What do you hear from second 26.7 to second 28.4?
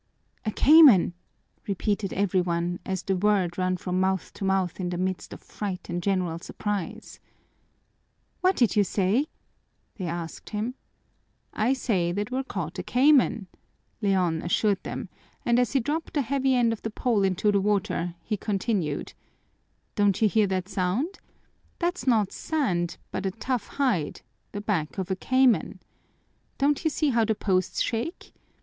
you see how the posts shake?